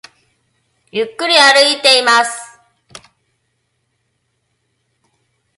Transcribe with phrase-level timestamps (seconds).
[0.91, 2.59] ゆっくり歩いています